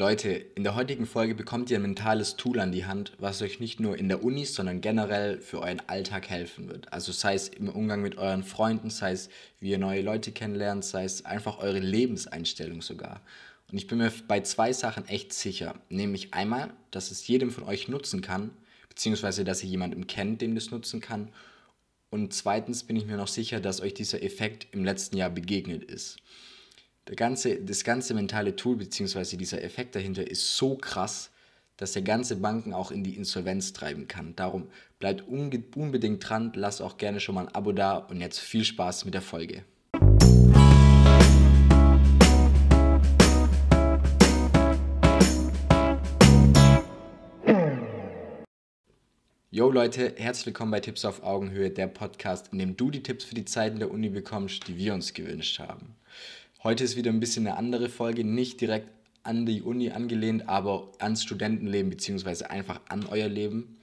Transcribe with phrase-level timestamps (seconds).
[0.00, 3.60] Leute, in der heutigen Folge bekommt ihr ein mentales Tool an die Hand, was euch
[3.60, 6.90] nicht nur in der Uni, sondern generell für euren Alltag helfen wird.
[6.90, 9.28] Also sei es im Umgang mit euren Freunden, sei es
[9.58, 13.20] wie ihr neue Leute kennenlernt, sei es einfach eure Lebenseinstellung sogar.
[13.70, 15.74] Und ich bin mir bei zwei Sachen echt sicher.
[15.90, 18.52] Nämlich einmal, dass es jedem von euch nutzen kann,
[18.88, 21.28] beziehungsweise dass ihr jemanden kennt, dem das nutzen kann.
[22.08, 25.84] Und zweitens bin ich mir noch sicher, dass euch dieser Effekt im letzten Jahr begegnet
[25.84, 26.16] ist
[27.10, 29.36] der ganze, das ganze mentale Tool bzw.
[29.36, 31.32] dieser Effekt dahinter ist so krass,
[31.76, 34.36] dass der ganze Banken auch in die Insolvenz treiben kann.
[34.36, 34.68] Darum
[35.00, 39.06] bleibt unbedingt dran, lasst auch gerne schon mal ein Abo da und jetzt viel Spaß
[39.06, 39.64] mit der Folge.
[49.50, 53.24] Yo Leute, herzlich willkommen bei Tipps auf Augenhöhe, der Podcast, in dem du die Tipps
[53.24, 55.96] für die Zeiten der Uni bekommst, die wir uns gewünscht haben.
[56.62, 58.90] Heute ist wieder ein bisschen eine andere Folge, nicht direkt
[59.22, 62.44] an die Uni angelehnt, aber ans Studentenleben bzw.
[62.44, 63.78] einfach an euer Leben.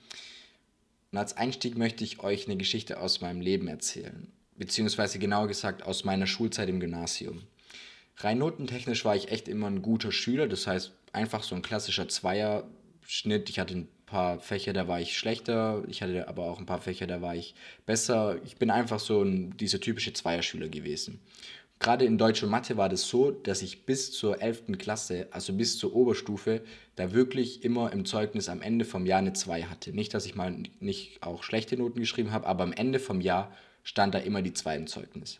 [1.11, 5.81] Und als Einstieg möchte ich euch eine Geschichte aus meinem Leben erzählen, beziehungsweise genauer gesagt
[5.81, 7.41] aus meiner Schulzeit im Gymnasium.
[8.17, 12.07] Rein notentechnisch war ich echt immer ein guter Schüler, das heißt einfach so ein klassischer
[12.07, 13.49] Zweierschnitt.
[13.49, 16.81] Ich hatte ein paar Fächer, da war ich schlechter, ich hatte aber auch ein paar
[16.81, 17.55] Fächer, da war ich
[17.87, 18.39] besser.
[18.45, 21.21] Ich bin einfach so ein, dieser typische Zweierschüler gewesen.
[21.79, 24.77] Gerade in Deutsch und Mathe war das so, dass ich bis zur 11.
[24.79, 26.61] Klasse, also bis zur Oberstufe,
[26.95, 29.93] da wirklich immer im Zeugnis am Ende vom Jahr eine 2 hatte.
[29.93, 33.51] Nicht, dass ich mal nicht auch schlechte Noten geschrieben habe, aber am Ende vom Jahr
[33.83, 35.39] stand da immer die 2 im Zeugnis.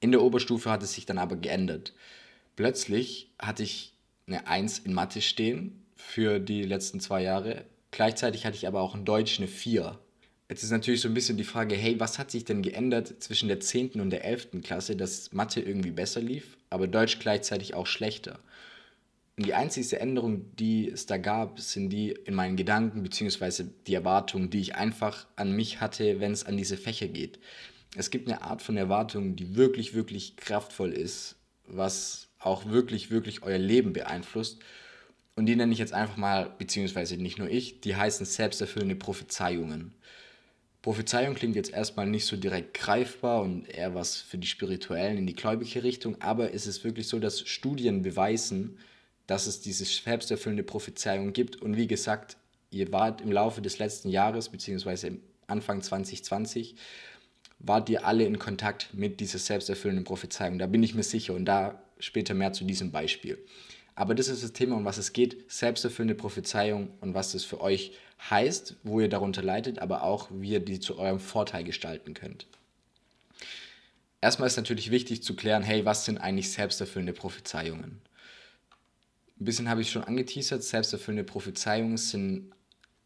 [0.00, 1.94] In der Oberstufe hat es sich dann aber geändert.
[2.56, 3.94] Plötzlich hatte ich
[4.26, 7.64] eine 1 in Mathe stehen für die letzten zwei Jahre.
[7.92, 9.98] Gleichzeitig hatte ich aber auch in Deutsch eine 4
[10.50, 13.48] Jetzt ist natürlich so ein bisschen die Frage, hey, was hat sich denn geändert zwischen
[13.48, 14.00] der 10.
[14.00, 14.60] und der 11.
[14.62, 18.40] Klasse, dass Mathe irgendwie besser lief, aber Deutsch gleichzeitig auch schlechter?
[19.36, 23.64] Und die einzige Änderung, die es da gab, sind die in meinen Gedanken bzw.
[23.86, 27.38] die Erwartungen, die ich einfach an mich hatte, wenn es an diese Fächer geht.
[27.96, 31.36] Es gibt eine Art von Erwartung, die wirklich, wirklich kraftvoll ist,
[31.66, 34.60] was auch wirklich, wirklich euer Leben beeinflusst.
[35.36, 39.94] Und die nenne ich jetzt einfach mal, beziehungsweise nicht nur ich, die heißen selbsterfüllende Prophezeiungen.
[40.84, 45.26] Prophezeiung klingt jetzt erstmal nicht so direkt greifbar und eher was für die Spirituellen in
[45.26, 48.76] die gläubige Richtung, aber es ist wirklich so, dass Studien beweisen,
[49.26, 51.56] dass es diese selbsterfüllende Prophezeiung gibt.
[51.56, 52.36] Und wie gesagt,
[52.70, 55.12] ihr wart im Laufe des letzten Jahres, beziehungsweise
[55.46, 56.74] Anfang 2020,
[57.60, 60.58] wart ihr alle in Kontakt mit dieser selbsterfüllenden Prophezeiung.
[60.58, 63.38] Da bin ich mir sicher und da später mehr zu diesem Beispiel.
[63.94, 67.60] Aber das ist das Thema, um was es geht, selbsterfüllende Prophezeiung und was das für
[67.60, 67.92] euch
[68.28, 72.46] heißt, wo ihr darunter leidet, aber auch, wie ihr die zu eurem Vorteil gestalten könnt.
[74.20, 78.00] Erstmal ist natürlich wichtig zu klären, hey, was sind eigentlich selbsterfüllende Prophezeiungen?
[79.38, 82.52] Ein bisschen habe ich schon angeteasert, selbsterfüllende Prophezeiungen sind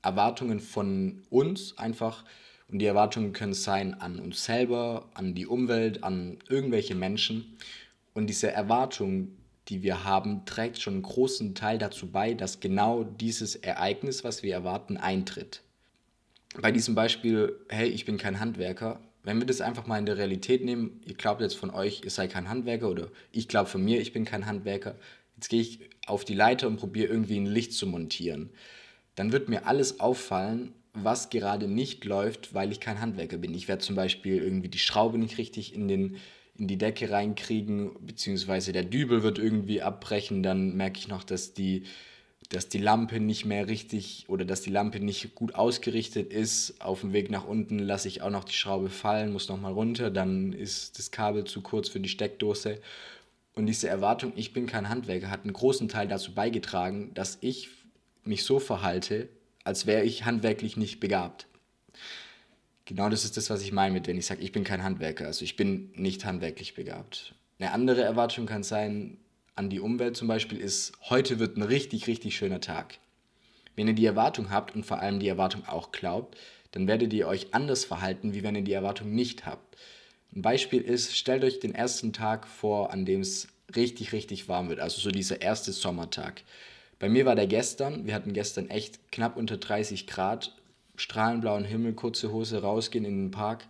[0.03, 2.25] Erwartungen von uns einfach
[2.71, 7.57] und die Erwartungen können sein an uns selber, an die Umwelt, an irgendwelche Menschen.
[8.13, 9.38] Und diese Erwartungen,
[9.69, 14.43] die wir haben, trägt schon einen großen Teil dazu bei, dass genau dieses Ereignis, was
[14.43, 15.63] wir erwarten, eintritt.
[16.61, 20.17] Bei diesem Beispiel, hey, ich bin kein Handwerker, wenn wir das einfach mal in der
[20.17, 23.85] Realität nehmen, ihr glaubt jetzt von euch, ihr seid kein Handwerker oder ich glaube von
[23.85, 24.97] mir, ich bin kein Handwerker,
[25.37, 28.51] jetzt gehe ich auf die Leiter und probiere irgendwie ein Licht zu montieren.
[29.17, 33.55] Dann wird mir alles auffallen, was gerade nicht läuft, weil ich kein Handwerker bin.
[33.55, 36.17] Ich werde zum Beispiel irgendwie die Schraube nicht richtig in den
[36.59, 41.55] in die Decke reinkriegen, beziehungsweise der Dübel wird irgendwie abbrechen, dann merke ich noch, dass
[41.55, 41.85] die,
[42.49, 46.81] dass die Lampe nicht mehr richtig oder dass die Lampe nicht gut ausgerichtet ist.
[46.81, 50.11] Auf dem Weg nach unten lasse ich auch noch die Schraube fallen, muss nochmal runter,
[50.11, 52.81] dann ist das Kabel zu kurz für die Steckdose.
[53.55, 57.71] Und diese Erwartung, ich bin kein Handwerker, hat einen großen Teil dazu beigetragen, dass ich
[58.25, 59.29] mich so verhalte,
[59.65, 61.48] als wäre ich handwerklich nicht begabt.
[62.89, 65.27] Genau das ist das, was ich meine mit, wenn ich sage, ich bin kein Handwerker.
[65.27, 67.35] Also ich bin nicht handwerklich begabt.
[67.59, 69.19] Eine andere Erwartung kann sein,
[69.57, 72.99] an die Umwelt zum Beispiel, ist, heute wird ein richtig, richtig schöner Tag.
[73.77, 76.39] Wenn ihr die Erwartung habt und vor allem die Erwartung auch glaubt,
[76.71, 79.77] dann werdet ihr euch anders verhalten, wie wenn ihr die Erwartung nicht habt.
[80.35, 84.71] Ein Beispiel ist, stellt euch den ersten Tag vor, an dem es richtig, richtig warm
[84.71, 86.41] wird, also so dieser erste Sommertag.
[86.99, 90.57] Bei mir war der gestern, wir hatten gestern echt knapp unter 30 Grad,
[90.99, 93.67] strahlenblauen Himmel, kurze Hose rausgehen in den Park.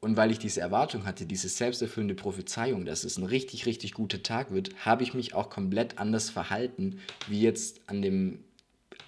[0.00, 4.22] Und weil ich diese Erwartung hatte, diese selbsterfüllende Prophezeiung, dass es ein richtig, richtig guter
[4.22, 8.44] Tag wird, habe ich mich auch komplett anders verhalten, wie jetzt an dem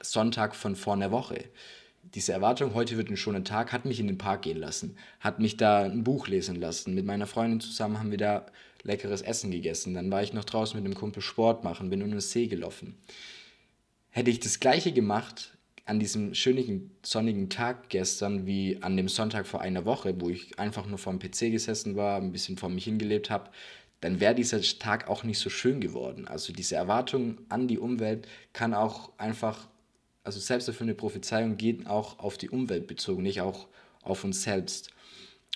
[0.02, 1.44] Sonntag von vor einer Woche.
[2.14, 5.40] Diese Erwartung, heute wird ein schöner Tag, hat mich in den Park gehen lassen, hat
[5.40, 6.94] mich da ein Buch lesen lassen.
[6.94, 8.46] Mit meiner Freundin zusammen haben wir da
[8.82, 9.92] leckeres Essen gegessen.
[9.92, 12.96] Dann war ich noch draußen mit dem Kumpel Sport machen, bin um den See gelaufen.
[14.10, 15.57] Hätte ich das gleiche gemacht
[15.88, 20.58] an diesem schönen sonnigen Tag gestern wie an dem Sonntag vor einer Woche, wo ich
[20.58, 23.50] einfach nur vorm PC gesessen war, ein bisschen vor mich hingelebt habe,
[24.02, 26.28] dann wäre dieser Tag auch nicht so schön geworden.
[26.28, 29.66] Also diese Erwartung an die Umwelt kann auch einfach,
[30.24, 33.66] also selbsterfüllende Prophezeiung geht auch auf die Umwelt bezogen, nicht auch
[34.02, 34.90] auf uns selbst.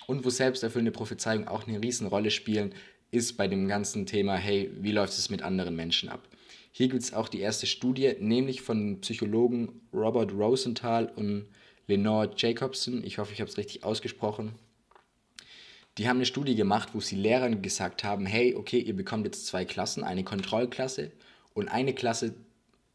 [0.07, 2.73] Und wo selbsterfüllende Prophezeiungen auch eine Riesenrolle spielen,
[3.11, 6.27] ist bei dem ganzen Thema, hey, wie läuft es mit anderen Menschen ab?
[6.75, 11.45] Hier gibt es auch die erste Studie, nämlich von Psychologen Robert Rosenthal und
[11.85, 13.03] Lenore Jacobson.
[13.03, 14.53] Ich hoffe, ich habe es richtig ausgesprochen.
[15.99, 19.45] Die haben eine Studie gemacht, wo sie Lehrern gesagt haben, hey, okay, ihr bekommt jetzt
[19.45, 21.11] zwei Klassen, eine Kontrollklasse
[21.53, 22.33] und eine Klasse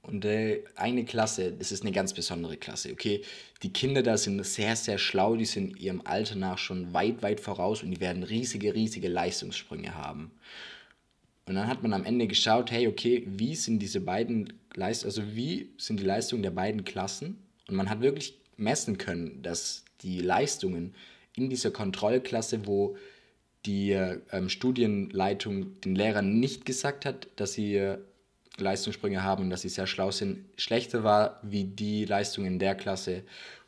[0.02, 3.22] und äh, eine Klasse, das ist eine ganz besondere Klasse, okay?
[3.62, 7.38] Die Kinder da sind sehr, sehr schlau, die sind ihrem Alter nach schon weit, weit
[7.38, 10.32] voraus und die werden riesige, riesige Leistungssprünge haben.
[11.48, 15.34] Und dann hat man am Ende geschaut, hey, okay, wie sind diese beiden Leistungen, also
[15.34, 17.38] wie sind die Leistungen der beiden Klassen?
[17.68, 20.94] Und man hat wirklich messen können, dass die Leistungen
[21.36, 22.96] in dieser Kontrollklasse, wo
[23.64, 27.98] die ähm, Studienleitung den Lehrern nicht gesagt hat, dass sie äh,
[28.58, 32.74] Leistungssprünge haben und dass sie sehr schlau sind, schlechter war wie die Leistung in der
[32.74, 33.22] Klasse,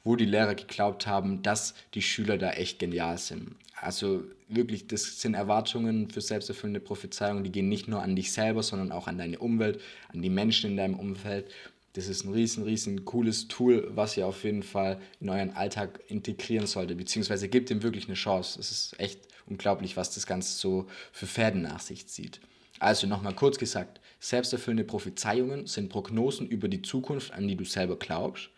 [0.05, 3.57] wo die Lehrer geglaubt haben, dass die Schüler da echt genial sind.
[3.81, 8.63] Also wirklich, das sind Erwartungen für selbsterfüllende Prophezeiungen, die gehen nicht nur an dich selber,
[8.63, 11.51] sondern auch an deine Umwelt, an die Menschen in deinem Umfeld.
[11.95, 16.01] Das ist ein riesen, riesen cooles Tool, was ihr auf jeden Fall in euren Alltag
[16.09, 18.61] integrieren solltet, beziehungsweise gebt ihm wirklich eine Chance.
[18.61, 22.39] Es ist echt unglaublich, was das Ganze so für Pferden nach sich zieht.
[22.81, 27.99] Also nochmal kurz gesagt, selbsterfüllende Prophezeiungen sind Prognosen über die Zukunft, an die du selber
[27.99, 28.51] glaubst.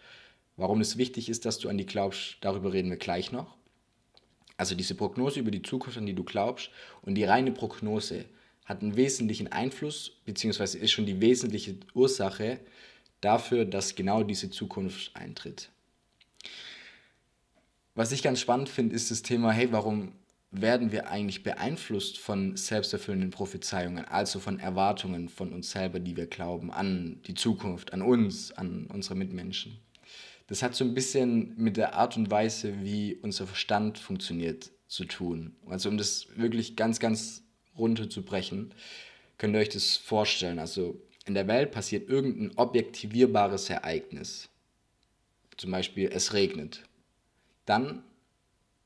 [0.56, 3.54] Warum es wichtig ist, dass du an die glaubst, darüber reden wir gleich noch.
[4.56, 6.70] Also diese Prognose über die Zukunft, an die du glaubst
[7.02, 8.26] und die reine Prognose
[8.64, 12.60] hat einen wesentlichen Einfluss, beziehungsweise ist schon die wesentliche Ursache
[13.20, 15.70] dafür, dass genau diese Zukunft eintritt.
[17.94, 20.12] Was ich ganz spannend finde, ist das Thema, hey, warum
[20.50, 26.26] werden wir eigentlich beeinflusst von selbsterfüllenden Prophezeiungen, also von Erwartungen von uns selber, die wir
[26.26, 29.78] glauben, an die Zukunft, an uns, an unsere Mitmenschen?
[30.46, 35.04] Das hat so ein bisschen mit der Art und Weise, wie unser Verstand funktioniert, zu
[35.04, 35.56] tun.
[35.66, 37.42] Also um das wirklich ganz, ganz
[37.78, 38.74] runterzubrechen,
[39.38, 40.58] könnt ihr euch das vorstellen.
[40.58, 44.48] Also in der Welt passiert irgendein objektivierbares Ereignis.
[45.56, 46.82] Zum Beispiel es regnet.
[47.64, 48.02] Dann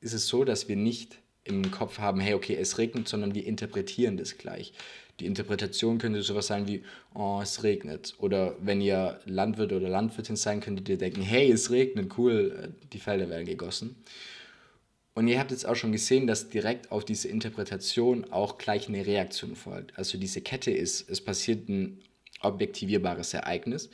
[0.00, 3.46] ist es so, dass wir nicht im Kopf haben, hey, okay, es regnet, sondern wir
[3.46, 4.72] interpretieren das gleich.
[5.20, 6.82] Die Interpretation könnte sowas sein wie,
[7.14, 8.14] oh, es regnet.
[8.18, 12.98] Oder wenn ihr Landwirt oder Landwirtin sein, könntet ihr denken, hey, es regnet, cool, die
[12.98, 13.96] Felder werden gegossen.
[15.14, 19.06] Und ihr habt jetzt auch schon gesehen, dass direkt auf diese Interpretation auch gleich eine
[19.06, 19.98] Reaktion folgt.
[19.98, 22.02] Also diese Kette ist, es passiert ein
[22.42, 23.88] objektivierbares Ereignis,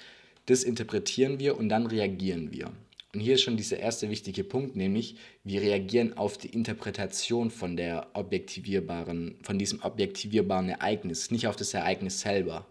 [0.47, 2.73] das interpretieren wir und dann reagieren wir.
[3.15, 7.77] Und hier ist schon dieser erste wichtige Punkt, nämlich wir reagieren auf die Interpretation von
[7.77, 12.67] der objektivierbaren, von diesem objektivierbaren Ereignis, nicht auf das Ereignis selber.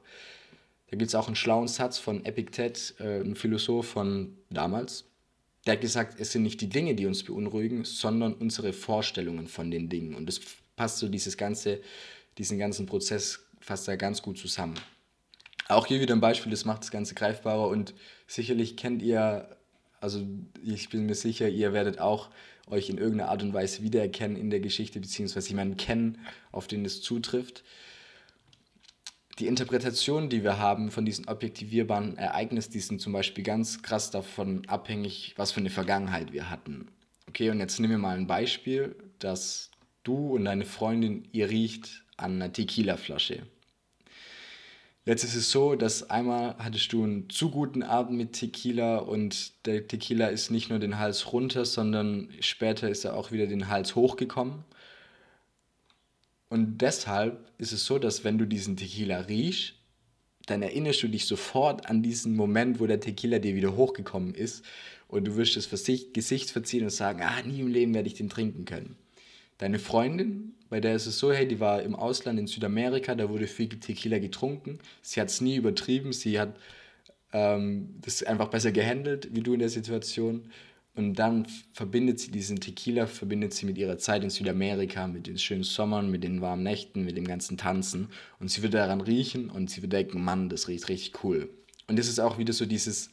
[0.90, 5.06] Da gibt es auch einen schlauen Satz von Epiktet, äh, ein Philosoph von damals.
[5.68, 9.70] Der hat gesagt, es sind nicht die Dinge, die uns beunruhigen, sondern unsere Vorstellungen von
[9.70, 10.16] den Dingen.
[10.16, 10.42] Und das
[10.76, 11.82] passt so dieses ganze,
[12.40, 14.74] diesen ganzen Prozess fasst da ganz gut zusammen.
[15.68, 17.94] Auch hier wieder ein Beispiel, das macht das Ganze greifbarer und
[18.28, 19.56] sicherlich kennt ihr
[20.02, 20.28] also
[20.64, 22.30] ich bin mir sicher, ihr werdet auch
[22.68, 26.18] euch in irgendeiner Art und Weise wiedererkennen in der Geschichte, beziehungsweise jemanden kennen,
[26.52, 27.64] auf den es zutrifft.
[29.40, 34.12] Die Interpretation, die wir haben von diesen objektivierbaren Ereignissen, die sind zum Beispiel ganz krass
[34.12, 36.88] davon abhängig, was für eine Vergangenheit wir hatten.
[37.28, 39.72] Okay, und jetzt nehmen wir mal ein Beispiel, dass
[40.04, 43.44] du und deine Freundin, ihr riecht an einer Tequila-Flasche.
[45.04, 49.66] Jetzt ist es so, dass einmal hattest du einen zu guten Abend mit Tequila und
[49.66, 53.68] der Tequila ist nicht nur den Hals runter, sondern später ist er auch wieder den
[53.68, 54.64] Hals hochgekommen.
[56.50, 59.74] Und deshalb ist es so, dass wenn du diesen Tequila riechst,
[60.46, 64.64] dann erinnerst du dich sofort an diesen Moment, wo der Tequila dir wieder hochgekommen ist
[65.08, 68.30] und du wirst das Gesicht verziehen und sagen, ah, nie im Leben werde ich den
[68.30, 68.98] trinken können.
[69.62, 73.30] Deine Freundin, bei der ist es so, hey, die war im Ausland in Südamerika, da
[73.30, 74.80] wurde viel Tequila getrunken.
[75.04, 76.56] Sie hat es nie übertrieben, sie hat
[77.32, 80.50] ähm, das einfach besser gehandelt wie du in der Situation.
[80.96, 85.38] Und dann verbindet sie diesen Tequila, verbindet sie mit ihrer Zeit in Südamerika, mit den
[85.38, 88.08] schönen Sommern, mit den warmen Nächten, mit dem ganzen Tanzen.
[88.40, 91.52] Und sie wird daran riechen und sie wird denken, Mann, das riecht richtig cool.
[91.86, 93.12] Und das ist auch wieder so dieses,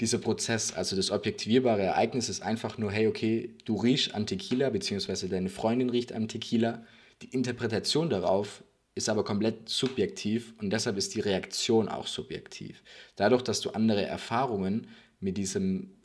[0.00, 4.70] dieser Prozess, also das objektivierbare Ereignis ist einfach nur, hey, okay, du riechst an Tequila,
[4.70, 6.82] beziehungsweise deine Freundin riecht an Tequila.
[7.20, 8.64] Die Interpretation darauf
[8.94, 12.82] ist aber komplett subjektiv und deshalb ist die Reaktion auch subjektiv.
[13.16, 14.86] Dadurch, dass du andere Erfahrungen
[15.20, 15.98] mit diesem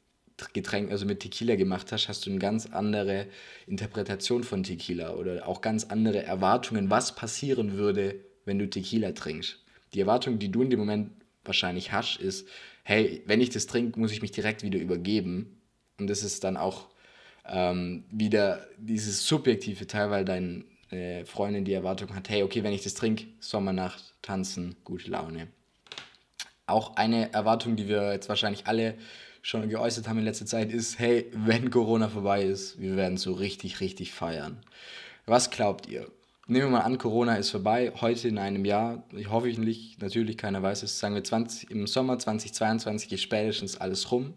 [0.52, 3.28] Getränk, also mit Tequila gemacht hast, hast du eine ganz andere
[3.66, 9.64] Interpretation von Tequila oder auch ganz andere Erwartungen, was passieren würde, wenn du Tequila trinkst.
[9.94, 11.12] Die Erwartung, die du in dem Moment
[11.46, 12.46] wahrscheinlich hast, ist,
[12.86, 15.60] hey, wenn ich das trinke, muss ich mich direkt wieder übergeben.
[16.00, 16.88] Und das ist dann auch
[17.46, 20.64] ähm, wieder dieses subjektive Teil, weil deine
[21.26, 25.48] Freundin die Erwartung hat, hey, okay, wenn ich das trinke, Sommernacht, tanzen, gute Laune.
[26.68, 28.96] Auch eine Erwartung, die wir jetzt wahrscheinlich alle
[29.42, 33.34] schon geäußert haben in letzter Zeit, ist, hey, wenn Corona vorbei ist, wir werden so
[33.34, 34.64] richtig, richtig feiern.
[35.26, 36.08] Was glaubt ihr?
[36.48, 40.84] Nehmen wir mal an, Corona ist vorbei, heute in einem Jahr, hoffentlich, natürlich, keiner weiß
[40.84, 44.36] es, sagen wir 20, im Sommer 2022 ist spätestens alles rum.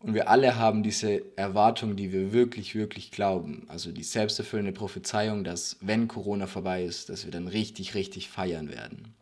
[0.00, 3.66] Und wir alle haben diese Erwartung, die wir wirklich, wirklich glauben.
[3.68, 8.70] Also die selbsterfüllende Prophezeiung, dass wenn Corona vorbei ist, dass wir dann richtig, richtig feiern
[8.70, 9.14] werden.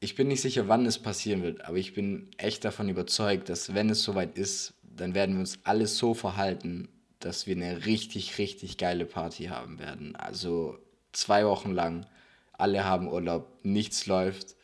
[0.00, 3.72] Ich bin nicht sicher, wann es passieren wird, aber ich bin echt davon überzeugt, dass
[3.72, 6.88] wenn es soweit ist, dann werden wir uns alle so verhalten,
[7.24, 10.16] dass wir eine richtig, richtig geile Party haben werden.
[10.16, 10.78] Also
[11.12, 12.06] zwei Wochen lang,
[12.52, 14.56] alle haben Urlaub, nichts läuft,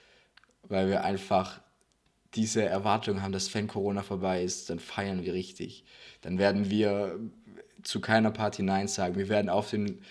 [0.62, 1.60] weil wir einfach
[2.34, 5.84] diese Erwartung haben, dass wenn Corona vorbei ist, dann feiern wir richtig.
[6.20, 7.18] Dann werden wir
[7.82, 9.16] zu keiner Party Nein sagen.
[9.16, 10.02] Wir werden auf den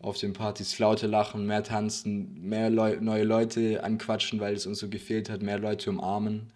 [0.00, 4.78] auf den Partys lauter lachen, mehr tanzen, mehr Leu neue Leute anquatschen, weil es uns
[4.78, 6.52] so gefehlt hat, mehr Leute umarmen.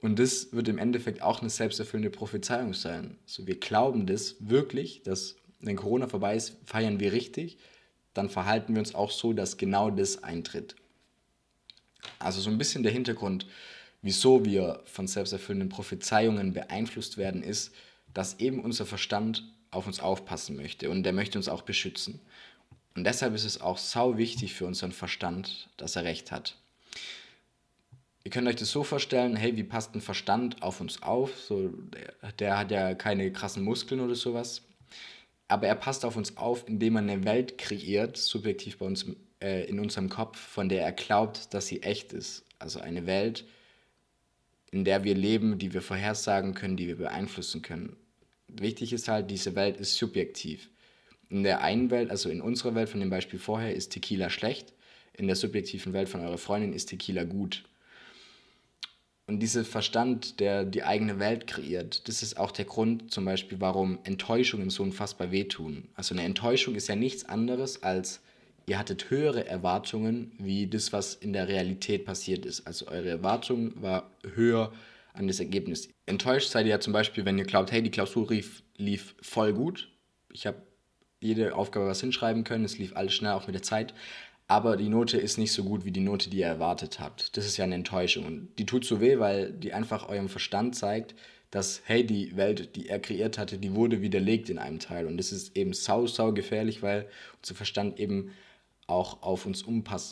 [0.00, 3.18] Und das wird im Endeffekt auch eine selbsterfüllende Prophezeiung sein.
[3.26, 7.58] So, wir glauben das wirklich, dass wenn Corona vorbei ist, feiern wir richtig,
[8.14, 10.76] dann verhalten wir uns auch so, dass genau das eintritt.
[12.18, 13.46] Also so ein bisschen der Hintergrund,
[14.02, 17.72] wieso wir von selbsterfüllenden Prophezeiungen beeinflusst werden, ist,
[18.14, 22.20] dass eben unser Verstand auf uns aufpassen möchte und der möchte uns auch beschützen.
[22.94, 26.56] Und deshalb ist es auch sau wichtig für unseren Verstand, dass er recht hat.
[28.28, 31.34] Ihr könnt euch das so vorstellen, hey, wie passt ein Verstand auf uns auf?
[31.40, 34.68] So, der, der hat ja keine krassen Muskeln oder sowas.
[35.48, 39.06] Aber er passt auf uns auf, indem er eine Welt kreiert, subjektiv bei uns
[39.40, 42.44] äh, in unserem Kopf, von der er glaubt, dass sie echt ist.
[42.58, 43.46] Also eine Welt,
[44.72, 47.96] in der wir leben, die wir vorhersagen können, die wir beeinflussen können.
[48.46, 50.68] Wichtig ist halt, diese Welt ist subjektiv.
[51.30, 54.74] In der einen Welt, also in unserer Welt von dem Beispiel vorher, ist Tequila schlecht.
[55.14, 57.64] In der subjektiven Welt von eurer Freundin ist Tequila gut.
[59.28, 63.60] Und dieser Verstand, der die eigene Welt kreiert, das ist auch der Grund zum Beispiel,
[63.60, 65.86] warum Enttäuschungen so unfassbar wehtun.
[65.94, 68.20] Also eine Enttäuschung ist ja nichts anderes als,
[68.64, 72.66] ihr hattet höhere Erwartungen wie das, was in der Realität passiert ist.
[72.66, 74.72] Also eure Erwartung war höher
[75.12, 75.90] an das Ergebnis.
[76.06, 79.52] Enttäuscht seid ihr ja zum Beispiel, wenn ihr glaubt, hey, die Klausur lief, lief voll
[79.52, 79.90] gut.
[80.32, 80.62] Ich habe
[81.20, 83.92] jede Aufgabe was hinschreiben können, es lief alles schnell, auch mit der Zeit.
[84.48, 87.36] Aber die Note ist nicht so gut wie die Note, die ihr erwartet habt.
[87.36, 88.24] Das ist ja eine Enttäuschung.
[88.24, 91.14] Und die tut so weh, weil die einfach eurem Verstand zeigt,
[91.50, 95.06] dass, hey, die Welt, die er kreiert hatte, die wurde widerlegt in einem Teil.
[95.06, 97.08] Und das ist eben sau, sau gefährlich, weil
[97.42, 98.32] unser Verstand eben
[98.86, 99.64] auch auf uns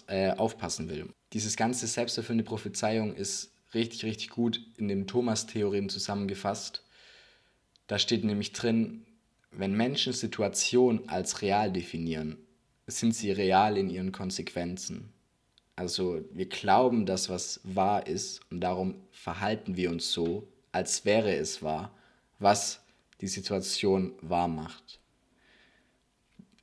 [0.08, 1.08] äh, aufpassen will.
[1.32, 6.84] Dieses ganze selbsterfüllende Prophezeiung ist richtig, richtig gut in dem Thomas-Theorem zusammengefasst.
[7.86, 9.06] Da steht nämlich drin,
[9.50, 12.36] wenn Menschen Situationen als real definieren,
[12.86, 15.12] sind sie real in ihren Konsequenzen.
[15.74, 21.34] Also wir glauben, dass was wahr ist und darum verhalten wir uns so, als wäre
[21.34, 21.92] es wahr,
[22.38, 22.80] was
[23.20, 25.00] die Situation wahr macht.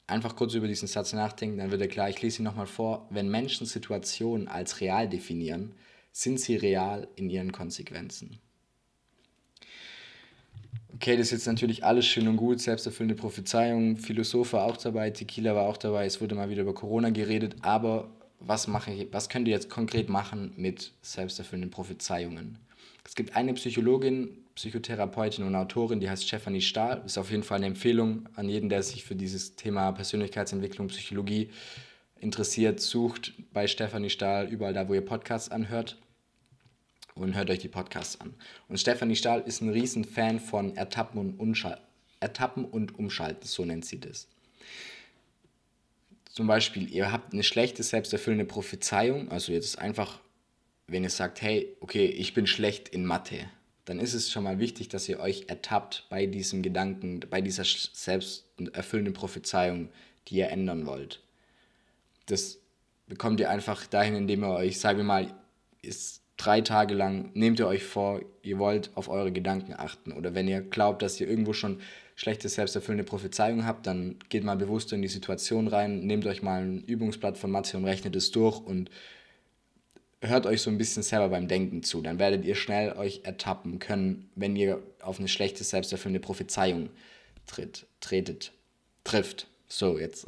[0.08, 3.08] Einfach kurz über diesen Satz nachdenken, dann wird er klar, ich lese ihn nochmal vor.
[3.10, 5.76] Wenn Menschen Situationen als real definieren,
[6.12, 8.40] sind sie real in ihren Konsequenzen.
[11.04, 15.10] Okay, das ist jetzt natürlich alles schön und gut, selbsterfüllende Prophezeiung, Philosoph war auch dabei,
[15.10, 19.08] Tequila war auch dabei, es wurde mal wieder über Corona geredet, aber was, mache ich,
[19.12, 22.58] was könnt ihr jetzt konkret machen mit selbsterfüllenden Prophezeiungen?
[23.04, 27.02] Es gibt eine Psychologin, Psychotherapeutin und Autorin, die heißt Stephanie Stahl.
[27.06, 31.50] Ist auf jeden Fall eine Empfehlung an jeden, der sich für dieses Thema Persönlichkeitsentwicklung, Psychologie
[32.22, 32.80] interessiert.
[32.80, 35.98] Sucht bei Stephanie Stahl überall da, wo ihr Podcasts anhört
[37.16, 38.34] und hört euch die Podcasts an.
[38.68, 41.80] Und Stephanie Stahl ist ein riesen Fan von Ertappen und, Umschal
[42.20, 44.28] Ertappen und Umschalten, so nennt sie das.
[46.32, 50.20] Zum Beispiel, ihr habt eine schlechte, selbsterfüllende Prophezeiung, also jetzt einfach,
[50.88, 53.50] wenn ihr sagt, hey, okay, ich bin schlecht in Mathe,
[53.86, 57.66] dann ist es schon mal wichtig, dass ihr euch ertappt bei diesem Gedanken, bei dieser
[57.66, 59.90] selbsterfüllenden Prophezeiung,
[60.28, 61.22] die ihr ändern wollt.
[62.28, 62.60] Das
[63.08, 65.34] bekommt ihr einfach dahin, indem ihr euch, sagen wir mal,
[65.82, 70.12] ist drei Tage lang nehmt ihr euch vor, ihr wollt auf eure Gedanken achten.
[70.12, 71.80] Oder wenn ihr glaubt, dass ihr irgendwo schon
[72.16, 76.62] schlechte selbsterfüllende Prophezeiung habt, dann geht mal bewusst in die Situation rein, nehmt euch mal
[76.62, 78.92] ein Übungsblatt von Mathe und rechnet es durch und
[80.22, 82.02] hört euch so ein bisschen selber beim Denken zu.
[82.02, 86.90] Dann werdet ihr schnell euch ertappen können, wenn ihr auf eine schlechte selbsterfüllende Prophezeiung
[87.48, 88.52] tritt, tretet,
[89.04, 89.48] trifft.
[89.68, 90.28] So, jetzt.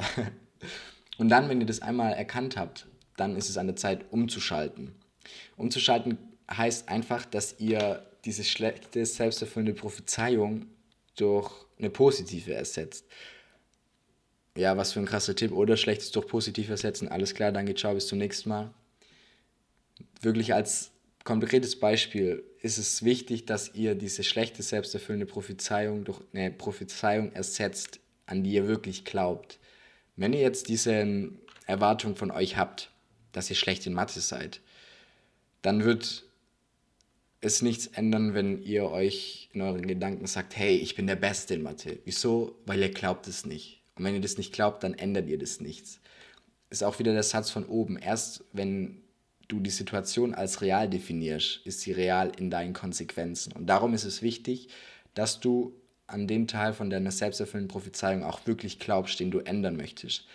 [1.17, 4.93] Und dann, wenn ihr das einmal erkannt habt, dann ist es an der Zeit umzuschalten.
[5.57, 6.17] Umzuschalten
[6.49, 10.65] heißt einfach, dass ihr diese schlechte selbsterfüllende Prophezeiung
[11.15, 13.05] durch eine positive ersetzt.
[14.57, 15.51] Ja, was für ein krasser Tipp.
[15.51, 17.09] Oder schlechtes durch positiv ersetzen.
[17.09, 18.73] Alles klar, danke, ciao, bis zum nächsten Mal.
[20.21, 20.91] Wirklich als
[21.23, 27.99] konkretes Beispiel ist es wichtig, dass ihr diese schlechte selbsterfüllende Prophezeiung durch eine Prophezeiung ersetzt,
[28.25, 29.59] an die ihr wirklich glaubt.
[30.15, 31.29] Wenn ihr jetzt diese
[31.67, 32.91] Erwartung von euch habt,
[33.33, 34.61] dass ihr schlecht in Mathe seid,
[35.65, 36.23] dann wird
[37.41, 41.55] es nichts ändern, wenn ihr euch in euren Gedanken sagt, hey, ich bin der Beste
[41.55, 41.99] in Mathe.
[42.05, 42.55] Wieso?
[42.65, 43.81] Weil ihr glaubt es nicht.
[43.95, 45.99] Und wenn ihr das nicht glaubt, dann ändert ihr das nichts.
[46.69, 47.97] Ist auch wieder der Satz von oben.
[47.97, 49.01] Erst wenn
[49.47, 53.53] du die Situation als real definierst, ist sie real in deinen Konsequenzen.
[53.53, 54.69] Und darum ist es wichtig,
[55.13, 55.73] dass du
[56.07, 60.25] an dem Teil von deiner selbsterfüllenden Prophezeiung auch wirklich glaubst, den du ändern möchtest.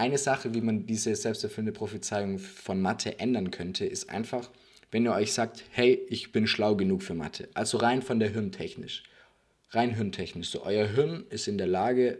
[0.00, 4.48] Eine Sache, wie man diese selbsterfüllende Prophezeiung von Mathe ändern könnte, ist einfach,
[4.90, 7.50] wenn ihr euch sagt, hey, ich bin schlau genug für Mathe.
[7.52, 9.02] Also rein von der Hirntechnisch.
[9.72, 10.48] Rein hirntechnisch.
[10.48, 12.18] So, euer Hirn ist in der Lage,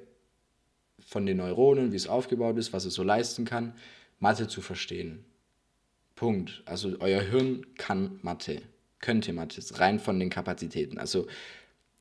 [1.07, 3.73] von den Neuronen, wie es aufgebaut ist, was es so leisten kann,
[4.19, 5.25] Mathe zu verstehen.
[6.17, 6.63] Punkt.
[6.67, 8.61] Also euer Hirn kann Mathe,
[8.99, 10.99] könnte Mathe, rein von den Kapazitäten.
[10.99, 11.29] Also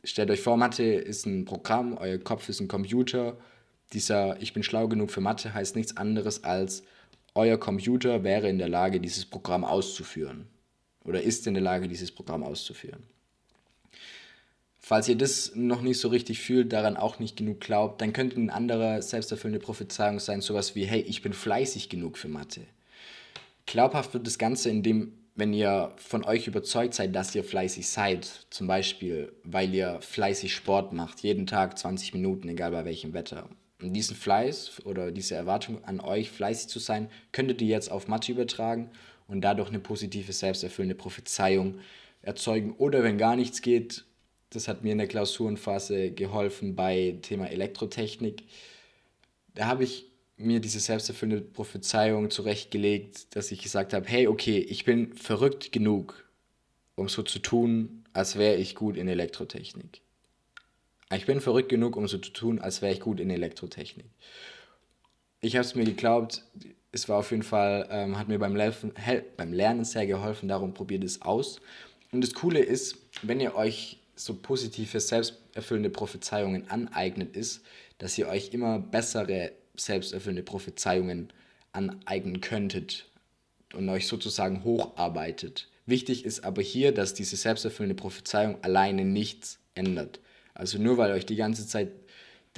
[0.04, 3.38] stellt euch vor, Mathe ist ein Programm, euer Kopf ist ein Computer.
[3.94, 6.84] Dieser Ich bin schlau genug für Mathe heißt nichts anderes als,
[7.34, 10.48] euer Computer wäre in der Lage, dieses Programm auszuführen.
[11.04, 13.04] Oder ist in der Lage, dieses Programm auszuführen.
[14.78, 18.38] Falls ihr das noch nicht so richtig fühlt, daran auch nicht genug glaubt, dann könnte
[18.38, 22.62] eine andere selbsterfüllende Prophezeiung sein, sowas wie, hey, ich bin fleißig genug für Mathe.
[23.68, 28.48] Glaubhaft wird das Ganze, indem, wenn ihr von euch überzeugt seid, dass ihr fleißig seid,
[28.50, 33.48] zum Beispiel, weil ihr fleißig Sport macht, jeden Tag 20 Minuten, egal bei welchem Wetter.
[33.82, 38.08] Und diesen Fleiß oder diese Erwartung an euch, fleißig zu sein, könntet ihr jetzt auf
[38.08, 38.90] Mathe übertragen
[39.28, 41.80] und dadurch eine positive, selbsterfüllende Prophezeiung
[42.22, 42.74] erzeugen.
[42.78, 44.04] Oder wenn gar nichts geht,
[44.50, 48.44] das hat mir in der Klausurenphase geholfen bei Thema Elektrotechnik.
[49.56, 54.86] Da habe ich mir diese selbsterfüllende Prophezeiung zurechtgelegt, dass ich gesagt habe, hey, okay, ich
[54.86, 56.26] bin verrückt genug,
[56.96, 60.02] um so zu tun, als wäre ich gut in Elektrotechnik.
[61.12, 64.06] Ich bin verrückt genug, um so zu tun, als wäre ich gut in Elektrotechnik.
[65.42, 66.44] Ich habe es mir geglaubt,
[66.92, 68.94] es war auf jeden Fall, ähm, hat mir beim, Lernen,
[69.36, 71.62] beim Lernen sehr geholfen, darum probiert es aus.
[72.12, 77.62] Und das Coole ist, wenn ihr euch so positive, selbsterfüllende Prophezeiungen aneignet, ist,
[77.98, 81.32] dass ihr euch immer bessere selbsterfüllende Prophezeiungen
[81.72, 83.06] aneignen könntet
[83.74, 85.70] und euch sozusagen hocharbeitet.
[85.86, 90.20] Wichtig ist aber hier, dass diese selbsterfüllende Prophezeiung alleine nichts ändert.
[90.60, 91.90] Also nur weil euch die ganze Zeit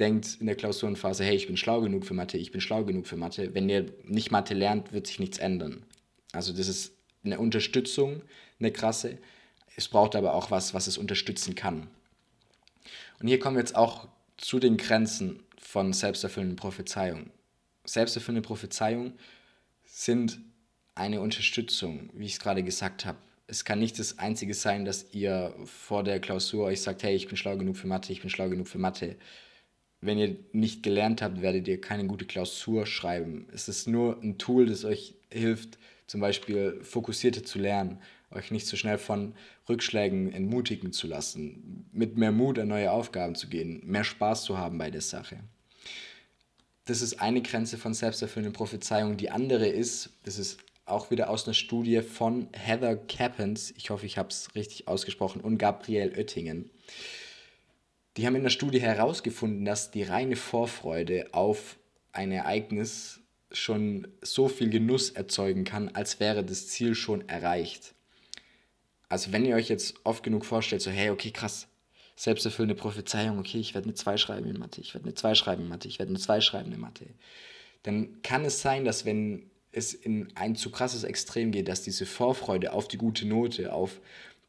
[0.00, 3.06] denkt in der Klausurenphase, hey, ich bin schlau genug für Mathe, ich bin schlau genug
[3.06, 5.84] für Mathe, wenn ihr nicht Mathe lernt, wird sich nichts ändern.
[6.32, 8.22] Also das ist eine Unterstützung,
[8.58, 9.18] eine krasse.
[9.76, 11.86] Es braucht aber auch was, was es unterstützen kann.
[13.20, 17.30] Und hier kommen wir jetzt auch zu den Grenzen von selbsterfüllenden Prophezeiungen.
[17.84, 19.12] Selbsterfüllende Prophezeiungen
[19.84, 20.40] sind
[20.96, 23.18] eine Unterstützung, wie ich es gerade gesagt habe.
[23.46, 27.28] Es kann nicht das Einzige sein, dass ihr vor der Klausur euch sagt, hey, ich
[27.28, 29.16] bin schlau genug für Mathe, ich bin schlau genug für Mathe.
[30.00, 33.46] Wenn ihr nicht gelernt habt, werdet ihr keine gute Klausur schreiben.
[33.52, 37.98] Es ist nur ein Tool, das euch hilft, zum Beispiel fokussierter zu lernen,
[38.30, 39.34] euch nicht so schnell von
[39.68, 44.58] Rückschlägen entmutigen zu lassen, mit mehr Mut an neue Aufgaben zu gehen, mehr Spaß zu
[44.58, 45.38] haben bei der Sache.
[46.84, 49.16] Das ist eine Grenze von selbsterfüllenden Prophezeiungen.
[49.16, 54.06] Die andere ist, das ist auch wieder aus einer Studie von Heather Cappens, ich hoffe,
[54.06, 56.70] ich habe es richtig ausgesprochen, und Gabriel Oettingen.
[58.16, 61.78] Die haben in der Studie herausgefunden, dass die reine Vorfreude auf
[62.12, 67.94] ein Ereignis schon so viel Genuss erzeugen kann, als wäre das Ziel schon erreicht.
[69.08, 71.68] Also wenn ihr euch jetzt oft genug vorstellt, so hey, okay, krass,
[72.16, 75.62] selbsterfüllende Prophezeiung, okay, ich werde eine 2 schreiben in Mathe, ich werde eine 2 schreiben
[75.62, 77.06] in Mathe, ich werde eine 2 schreiben in Mathe,
[77.82, 82.06] dann kann es sein, dass wenn es in ein zu krasses Extrem geht, dass diese
[82.06, 84.00] Vorfreude auf die gute Note, auf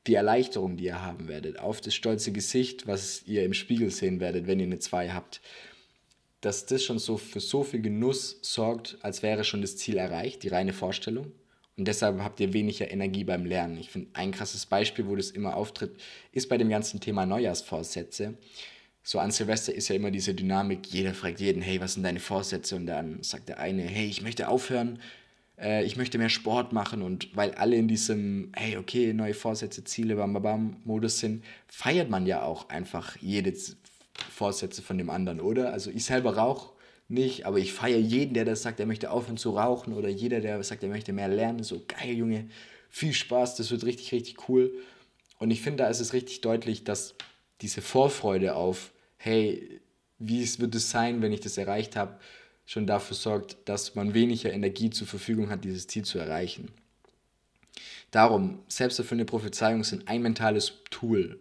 [0.06, 4.20] die Erleichterung, die ihr haben werdet, auf das stolze Gesicht, was ihr im Spiegel sehen
[4.20, 5.40] werdet, wenn ihr eine 2 habt,
[6.42, 10.44] dass das schon so für so viel Genuss sorgt, als wäre schon das Ziel erreicht,
[10.44, 11.32] die reine Vorstellung.
[11.78, 13.78] Und deshalb habt ihr weniger Energie beim Lernen.
[13.78, 15.96] Ich finde, ein krasses Beispiel, wo das immer auftritt,
[16.34, 18.34] ist bei dem ganzen Thema Neujahrsvorsätze.
[19.04, 22.22] So an Silvester ist ja immer diese Dynamik, jeder fragt jeden, hey, was sind deine
[22.22, 22.78] Vorsätze?
[22.78, 25.00] Und dann sagt der eine, hey, ich möchte aufhören,
[25.60, 27.02] äh, ich möchte mehr Sport machen.
[27.02, 31.44] Und weil alle in diesem, hey, okay, neue Vorsätze, Ziele, bam, bam, bam, Modus sind,
[31.68, 33.54] feiert man ja auch einfach jede
[34.32, 35.74] Vorsätze von dem anderen, oder?
[35.74, 36.72] Also ich selber rauche
[37.10, 40.40] nicht, aber ich feiere jeden, der das sagt, er möchte aufhören zu rauchen oder jeder,
[40.40, 41.62] der sagt, er möchte mehr lernen.
[41.64, 42.48] So geil, Junge,
[42.90, 44.72] viel Spaß, das wird richtig, richtig cool.
[45.40, 47.16] Und ich finde, da ist es richtig deutlich, dass
[47.62, 49.82] diese Vorfreude auf, hey,
[50.20, 52.20] wie wird es sein, wenn ich das erreicht habe,
[52.66, 56.72] schon dafür sorgt, dass man weniger Energie zur Verfügung hat, dieses Ziel zu erreichen.
[58.12, 61.40] Darum, selbsterfüllende Prophezeiungen sind ein mentales Tool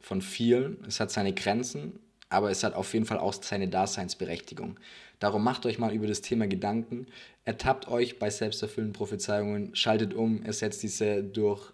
[0.00, 0.82] von vielen.
[0.86, 4.80] Es hat seine Grenzen, aber es hat auf jeden Fall auch seine Daseinsberechtigung.
[5.18, 7.06] Darum macht euch mal über das Thema Gedanken,
[7.44, 11.72] ertappt euch bei selbsterfüllenden Prophezeiungen, schaltet um, ersetzt diese durch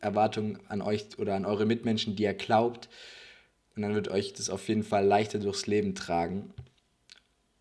[0.00, 2.88] Erwartungen an euch oder an eure Mitmenschen, die ihr glaubt.
[3.74, 6.52] Und dann wird euch das auf jeden Fall leichter durchs Leben tragen.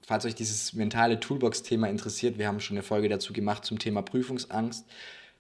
[0.02, 4.02] Falls euch dieses mentale Toolbox-Thema interessiert, wir haben schon eine Folge dazu gemacht zum Thema
[4.02, 4.86] Prüfungsangst.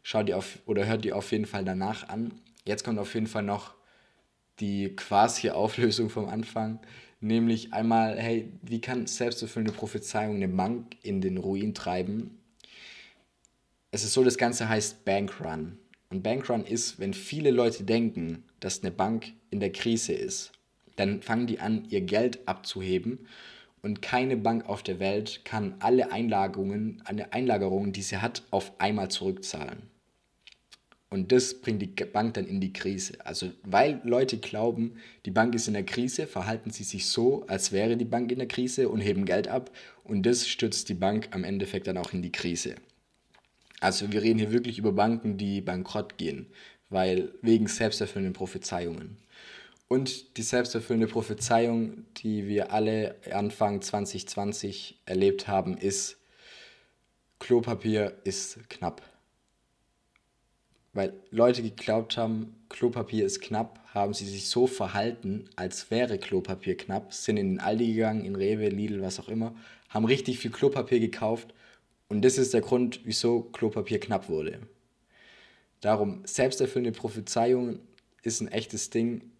[0.03, 2.33] Schaut ihr auf oder hört ihr auf jeden Fall danach an.
[2.65, 3.75] Jetzt kommt auf jeden Fall noch
[4.59, 6.79] die quasi Auflösung vom Anfang,
[7.21, 12.37] nämlich einmal, hey, wie kann selbsterfüllende Prophezeiung eine Bank in den Ruin treiben?
[13.91, 15.79] Es ist so, das Ganze heißt Bankrun.
[16.09, 20.51] Und Bankrun ist, wenn viele Leute denken, dass eine Bank in der Krise ist,
[20.95, 23.27] dann fangen die an, ihr Geld abzuheben
[23.81, 28.73] und keine Bank auf der Welt kann alle Einlagerungen, alle Einlagerungen, die sie hat, auf
[28.79, 29.83] einmal zurückzahlen.
[31.09, 33.13] Und das bringt die Bank dann in die Krise.
[33.23, 37.71] Also weil Leute glauben, die Bank ist in der Krise, verhalten sie sich so, als
[37.71, 39.71] wäre die Bank in der Krise und heben Geld ab.
[40.03, 42.75] Und das stürzt die Bank am Endeffekt dann auch in die Krise.
[43.79, 46.47] Also wir reden hier wirklich über Banken, die bankrott gehen,
[46.89, 49.17] weil wegen selbsterfüllenden Prophezeiungen.
[49.87, 56.17] Und die selbsterfüllende Prophezeiung, die wir alle Anfang 2020 erlebt haben, ist,
[57.39, 59.01] Klopapier ist knapp.
[60.93, 66.75] Weil Leute geglaubt haben, Klopapier ist knapp, haben sie sich so verhalten, als wäre Klopapier
[66.75, 69.55] knapp, sind in den Aldi gegangen, in Rewe, Lidl, was auch immer,
[69.89, 71.53] haben richtig viel Klopapier gekauft
[72.09, 74.59] und das ist der Grund, wieso Klopapier knapp wurde.
[75.81, 77.79] Darum, selbsterfüllende Prophezeiung
[78.23, 79.31] ist ein echtes Ding.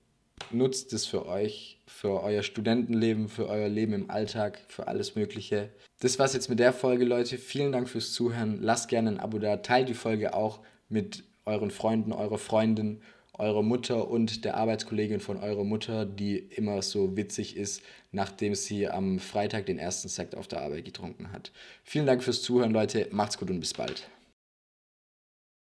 [0.52, 5.70] Nutzt es für euch, für euer Studentenleben, für euer Leben im Alltag, für alles Mögliche.
[6.00, 7.38] Das war's jetzt mit der Folge, Leute.
[7.38, 8.62] Vielen Dank fürs Zuhören.
[8.62, 9.58] Lasst gerne ein Abo da.
[9.58, 13.02] Teilt die Folge auch mit euren Freunden, eurer Freundin,
[13.38, 18.88] eurer Mutter und der Arbeitskollegin von eurer Mutter, die immer so witzig ist, nachdem sie
[18.88, 21.52] am Freitag den ersten Sekt auf der Arbeit getrunken hat.
[21.84, 23.08] Vielen Dank fürs Zuhören, Leute.
[23.12, 24.08] Macht's gut und bis bald.